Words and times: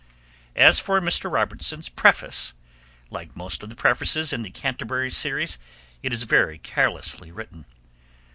As 0.55 0.79
for 0.79 0.99
Mr. 0.99 1.31
Robertson's 1.31 1.87
preface, 1.87 2.55
like 3.11 3.35
most 3.35 3.61
of 3.61 3.69
the 3.69 3.75
prefaces 3.75 4.33
in 4.33 4.41
the 4.41 4.49
Canterbury 4.49 5.11
Series, 5.11 5.59
it 6.01 6.11
is 6.11 6.23
very 6.23 6.57
carelessly 6.57 7.29
written. 7.31 7.65